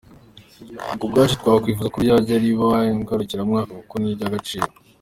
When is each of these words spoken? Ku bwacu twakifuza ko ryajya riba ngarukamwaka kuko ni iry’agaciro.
Ku 0.99 1.05
bwacu 1.11 1.35
twakifuza 1.41 1.91
ko 1.93 1.97
ryajya 2.05 2.35
riba 2.43 2.67
ngarukamwaka 2.99 3.71
kuko 3.79 3.95
ni 3.97 4.07
iry’agaciro. 4.13 4.67